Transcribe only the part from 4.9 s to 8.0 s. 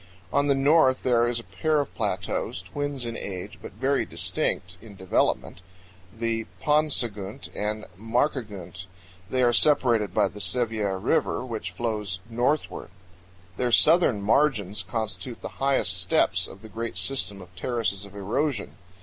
development, the Paunsagunt and